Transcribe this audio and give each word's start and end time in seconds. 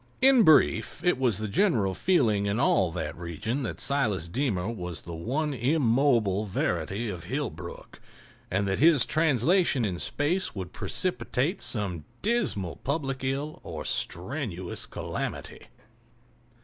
In 0.19 0.41
brief, 0.41 0.99
it 1.03 1.19
was 1.19 1.37
the 1.37 1.47
general 1.47 1.93
feeling 1.93 2.47
in 2.47 2.59
all 2.59 2.91
that 2.91 3.15
region 3.15 3.61
that 3.61 3.79
Silas 3.79 4.27
Deemer 4.27 4.67
was 4.67 5.03
the 5.03 5.13
one 5.13 5.53
immobile 5.53 6.47
verity 6.47 7.07
of 7.07 7.25
Hillbrook, 7.25 7.99
and 8.49 8.67
that 8.67 8.79
his 8.79 9.05
translation 9.05 9.85
in 9.85 9.99
space 9.99 10.55
would 10.55 10.73
precipitate 10.73 11.61
some 11.61 12.05
dismal 12.23 12.77
public 12.77 13.23
ill 13.23 13.59
or 13.61 13.85
strenuous 13.85 14.87
calamity. 14.87 15.67